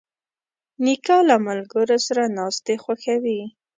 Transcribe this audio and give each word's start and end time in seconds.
نیکه 0.83 1.17
له 1.29 1.35
ملګرو 1.47 1.97
سره 2.07 2.23
ناستې 2.37 2.73
خوښوي. 2.83 3.41